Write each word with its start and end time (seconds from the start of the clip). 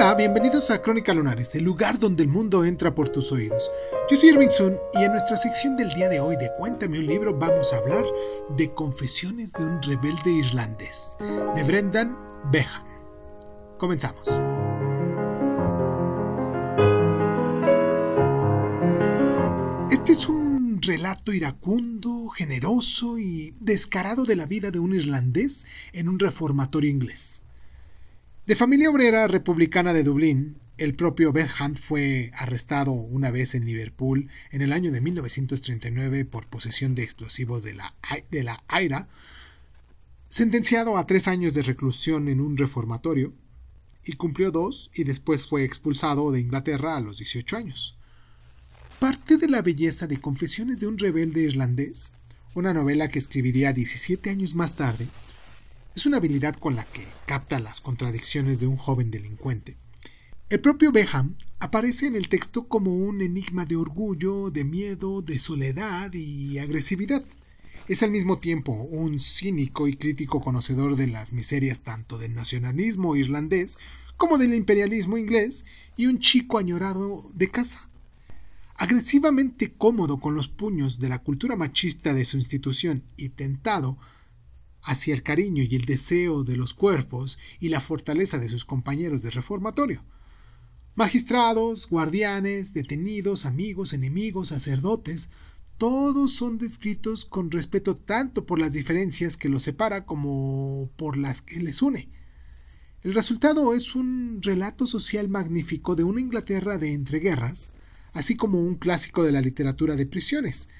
Hola, 0.00 0.14
bienvenidos 0.14 0.70
a 0.70 0.80
Crónica 0.80 1.12
Lunares, 1.12 1.56
el 1.56 1.64
lugar 1.64 1.98
donde 1.98 2.22
el 2.22 2.28
mundo 2.28 2.64
entra 2.64 2.94
por 2.94 3.08
tus 3.08 3.32
oídos. 3.32 3.68
Yo 4.08 4.16
soy 4.16 4.28
Irving 4.28 4.48
Sun 4.48 4.76
y 4.94 5.02
en 5.02 5.10
nuestra 5.10 5.36
sección 5.36 5.76
del 5.76 5.92
día 5.92 6.08
de 6.08 6.20
hoy 6.20 6.36
de 6.36 6.52
Cuéntame 6.56 7.00
un 7.00 7.06
libro 7.06 7.36
vamos 7.36 7.72
a 7.72 7.78
hablar 7.78 8.04
de 8.56 8.72
Confesiones 8.74 9.54
de 9.54 9.64
un 9.64 9.82
rebelde 9.82 10.30
irlandés, 10.30 11.18
de 11.56 11.64
Brendan 11.64 12.16
Behan. 12.52 12.86
Comenzamos. 13.76 14.28
Este 19.90 20.12
es 20.12 20.28
un 20.28 20.80
relato 20.80 21.32
iracundo, 21.32 22.28
generoso 22.28 23.18
y 23.18 23.52
descarado 23.58 24.24
de 24.24 24.36
la 24.36 24.46
vida 24.46 24.70
de 24.70 24.78
un 24.78 24.94
irlandés 24.94 25.66
en 25.92 26.08
un 26.08 26.20
reformatorio 26.20 26.88
inglés. 26.88 27.42
De 28.48 28.56
familia 28.56 28.88
obrera 28.88 29.28
republicana 29.28 29.92
de 29.92 30.02
Dublín, 30.02 30.56
el 30.78 30.94
propio 30.94 31.34
Hunt 31.34 31.76
fue 31.76 32.30
arrestado 32.32 32.92
una 32.92 33.30
vez 33.30 33.54
en 33.54 33.66
Liverpool 33.66 34.30
en 34.52 34.62
el 34.62 34.72
año 34.72 34.90
de 34.90 35.02
1939 35.02 36.24
por 36.24 36.46
posesión 36.46 36.94
de 36.94 37.02
explosivos 37.02 37.62
de 37.62 37.74
la, 37.74 37.94
de 38.30 38.42
la 38.44 38.64
AIRA, 38.66 39.06
sentenciado 40.28 40.96
a 40.96 41.06
tres 41.06 41.28
años 41.28 41.52
de 41.52 41.62
reclusión 41.62 42.26
en 42.28 42.40
un 42.40 42.56
reformatorio, 42.56 43.34
y 44.02 44.14
cumplió 44.14 44.50
dos 44.50 44.90
y 44.94 45.04
después 45.04 45.46
fue 45.46 45.64
expulsado 45.64 46.32
de 46.32 46.40
Inglaterra 46.40 46.96
a 46.96 47.00
los 47.02 47.18
18 47.18 47.54
años. 47.54 47.98
Parte 48.98 49.36
de 49.36 49.48
la 49.48 49.60
belleza 49.60 50.06
de 50.06 50.22
Confesiones 50.22 50.80
de 50.80 50.86
un 50.86 50.96
rebelde 50.96 51.42
irlandés, 51.42 52.12
una 52.54 52.72
novela 52.72 53.08
que 53.08 53.18
escribiría 53.18 53.74
17 53.74 54.30
años 54.30 54.54
más 54.54 54.74
tarde, 54.74 55.06
es 55.98 56.06
una 56.06 56.18
habilidad 56.18 56.54
con 56.54 56.76
la 56.76 56.84
que 56.84 57.04
capta 57.26 57.58
las 57.58 57.80
contradicciones 57.80 58.60
de 58.60 58.68
un 58.68 58.76
joven 58.76 59.10
delincuente. 59.10 59.76
El 60.48 60.60
propio 60.60 60.92
Beham 60.92 61.34
aparece 61.58 62.06
en 62.06 62.14
el 62.14 62.28
texto 62.28 62.68
como 62.68 62.94
un 62.94 63.20
enigma 63.20 63.64
de 63.64 63.74
orgullo, 63.74 64.52
de 64.52 64.62
miedo, 64.62 65.22
de 65.22 65.40
soledad 65.40 66.12
y 66.14 66.58
agresividad. 66.58 67.24
Es 67.88 68.04
al 68.04 68.12
mismo 68.12 68.38
tiempo 68.38 68.70
un 68.74 69.18
cínico 69.18 69.88
y 69.88 69.96
crítico 69.96 70.40
conocedor 70.40 70.94
de 70.94 71.08
las 71.08 71.32
miserias 71.32 71.80
tanto 71.80 72.16
del 72.16 72.32
nacionalismo 72.32 73.16
irlandés 73.16 73.76
como 74.16 74.38
del 74.38 74.54
imperialismo 74.54 75.18
inglés 75.18 75.64
y 75.96 76.06
un 76.06 76.20
chico 76.20 76.58
añorado 76.58 77.28
de 77.34 77.50
casa. 77.50 77.88
Agresivamente 78.76 79.72
cómodo 79.72 80.20
con 80.20 80.36
los 80.36 80.46
puños 80.46 81.00
de 81.00 81.08
la 81.08 81.18
cultura 81.18 81.56
machista 81.56 82.14
de 82.14 82.24
su 82.24 82.36
institución 82.36 83.02
y 83.16 83.30
tentado 83.30 83.98
hacia 84.88 85.12
el 85.12 85.22
cariño 85.22 85.62
y 85.62 85.76
el 85.76 85.84
deseo 85.84 86.44
de 86.44 86.56
los 86.56 86.72
cuerpos 86.72 87.38
y 87.60 87.68
la 87.68 87.82
fortaleza 87.82 88.38
de 88.38 88.48
sus 88.48 88.64
compañeros 88.64 89.22
de 89.22 89.30
reformatorio. 89.30 90.02
Magistrados, 90.94 91.88
guardianes, 91.90 92.72
detenidos, 92.72 93.44
amigos, 93.44 93.92
enemigos, 93.92 94.48
sacerdotes, 94.48 95.30
todos 95.76 96.32
son 96.32 96.56
descritos 96.56 97.26
con 97.26 97.50
respeto 97.50 97.96
tanto 97.96 98.46
por 98.46 98.58
las 98.58 98.72
diferencias 98.72 99.36
que 99.36 99.50
los 99.50 99.62
separa 99.62 100.06
como 100.06 100.90
por 100.96 101.18
las 101.18 101.42
que 101.42 101.60
les 101.60 101.82
une. 101.82 102.08
El 103.02 103.12
resultado 103.12 103.74
es 103.74 103.94
un 103.94 104.40
relato 104.42 104.86
social 104.86 105.28
magnífico 105.28 105.96
de 105.96 106.04
una 106.04 106.22
Inglaterra 106.22 106.78
de 106.78 106.94
entreguerras, 106.94 107.72
así 108.14 108.36
como 108.36 108.58
un 108.58 108.76
clásico 108.76 109.22
de 109.22 109.32
la 109.32 109.42
literatura 109.42 109.96
de 109.96 110.06
prisiones. 110.06 110.70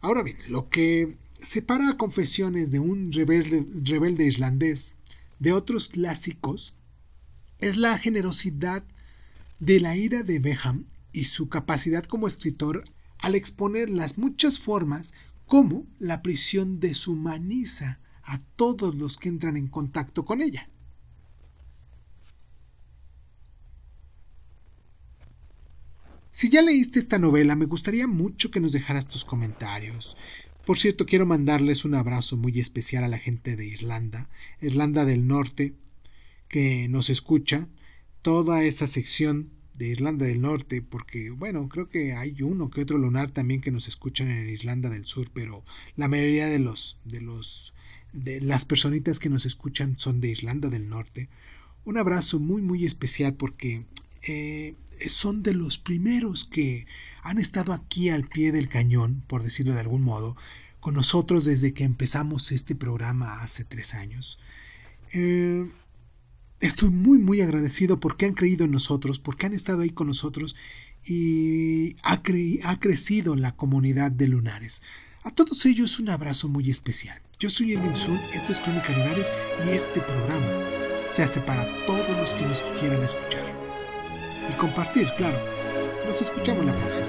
Ahora 0.00 0.22
bien, 0.22 0.38
lo 0.48 0.70
que 0.70 1.18
separa 1.40 1.96
Confesiones 1.96 2.70
de 2.70 2.78
un 2.78 3.12
rebelde, 3.12 3.66
rebelde 3.82 4.26
islandés 4.26 4.96
de 5.38 5.52
otros 5.52 5.88
clásicos 5.88 6.76
es 7.58 7.76
la 7.76 7.98
generosidad 7.98 8.84
de 9.58 9.80
la 9.80 9.96
ira 9.96 10.22
de 10.22 10.38
Beham 10.38 10.86
y 11.12 11.24
su 11.24 11.48
capacidad 11.48 12.04
como 12.04 12.26
escritor 12.26 12.84
al 13.18 13.34
exponer 13.34 13.90
las 13.90 14.18
muchas 14.18 14.58
formas 14.58 15.14
como 15.46 15.86
la 15.98 16.22
prisión 16.22 16.80
deshumaniza 16.80 18.00
a 18.22 18.38
todos 18.56 18.94
los 18.94 19.16
que 19.16 19.28
entran 19.28 19.56
en 19.56 19.68
contacto 19.68 20.24
con 20.24 20.40
ella. 20.40 20.68
Si 26.30 26.48
ya 26.48 26.62
leíste 26.62 26.98
esta 26.98 27.18
novela, 27.18 27.56
me 27.56 27.66
gustaría 27.66 28.06
mucho 28.06 28.50
que 28.50 28.60
nos 28.60 28.72
dejaras 28.72 29.08
tus 29.08 29.24
comentarios. 29.24 30.16
Por 30.70 30.78
cierto, 30.78 31.04
quiero 31.04 31.26
mandarles 31.26 31.84
un 31.84 31.96
abrazo 31.96 32.36
muy 32.36 32.60
especial 32.60 33.02
a 33.02 33.08
la 33.08 33.18
gente 33.18 33.56
de 33.56 33.66
Irlanda, 33.66 34.30
Irlanda 34.60 35.04
del 35.04 35.26
Norte, 35.26 35.74
que 36.46 36.86
nos 36.88 37.10
escucha, 37.10 37.66
toda 38.22 38.62
esa 38.62 38.86
sección 38.86 39.50
de 39.76 39.88
Irlanda 39.88 40.26
del 40.26 40.40
Norte, 40.40 40.80
porque 40.80 41.30
bueno, 41.30 41.68
creo 41.68 41.88
que 41.88 42.12
hay 42.12 42.40
uno 42.42 42.70
que 42.70 42.82
otro 42.82 42.98
lunar 42.98 43.32
también 43.32 43.60
que 43.60 43.72
nos 43.72 43.88
escuchan 43.88 44.30
en 44.30 44.48
Irlanda 44.48 44.90
del 44.90 45.06
Sur, 45.06 45.28
pero 45.34 45.64
la 45.96 46.06
mayoría 46.06 46.46
de 46.46 46.60
los 46.60 46.98
de 47.04 47.20
los 47.20 47.74
de 48.12 48.40
las 48.40 48.64
personitas 48.64 49.18
que 49.18 49.28
nos 49.28 49.46
escuchan 49.46 49.98
son 49.98 50.20
de 50.20 50.28
Irlanda 50.28 50.68
del 50.68 50.88
Norte. 50.88 51.28
Un 51.84 51.98
abrazo 51.98 52.38
muy 52.38 52.62
muy 52.62 52.86
especial 52.86 53.34
porque 53.34 53.86
eh, 54.22 54.76
son 55.08 55.42
de 55.42 55.54
los 55.54 55.78
primeros 55.78 56.44
que 56.44 56.86
han 57.22 57.38
estado 57.38 57.72
aquí 57.72 58.08
al 58.08 58.28
pie 58.28 58.52
del 58.52 58.68
cañón, 58.68 59.22
por 59.26 59.42
decirlo 59.42 59.74
de 59.74 59.80
algún 59.80 60.02
modo, 60.02 60.36
con 60.80 60.94
nosotros 60.94 61.44
desde 61.44 61.72
que 61.72 61.84
empezamos 61.84 62.52
este 62.52 62.74
programa 62.74 63.42
hace 63.42 63.64
tres 63.64 63.94
años. 63.94 64.38
Eh, 65.12 65.68
estoy 66.60 66.90
muy 66.90 67.18
muy 67.18 67.40
agradecido 67.40 68.00
porque 68.00 68.26
han 68.26 68.34
creído 68.34 68.64
en 68.64 68.70
nosotros, 68.70 69.18
porque 69.18 69.46
han 69.46 69.54
estado 69.54 69.82
ahí 69.82 69.90
con 69.90 70.06
nosotros 70.06 70.56
y 71.04 71.96
ha, 72.02 72.22
ha 72.64 72.80
crecido 72.80 73.36
la 73.36 73.56
comunidad 73.56 74.10
de 74.10 74.28
lunares. 74.28 74.82
A 75.22 75.30
todos 75.30 75.66
ellos 75.66 75.98
un 75.98 76.10
abrazo 76.10 76.48
muy 76.48 76.70
especial. 76.70 77.20
Yo 77.38 77.50
soy 77.50 77.72
Irving 77.72 77.94
Sun, 77.94 78.18
esto 78.34 78.52
es 78.52 78.60
Crónica 78.60 78.92
Lunares 78.92 79.32
y 79.66 79.70
este 79.70 80.00
programa 80.00 81.06
se 81.06 81.22
hace 81.22 81.40
para 81.40 81.64
todos 81.86 82.16
los 82.16 82.34
que 82.34 82.46
nos 82.46 82.62
quieran 82.62 83.02
escuchar 83.02 83.59
y 84.48 84.52
compartir, 84.54 85.10
claro. 85.16 85.38
Nos 86.06 86.20
escuchamos 86.20 86.64
la 86.64 86.76
próxima. 86.76 87.08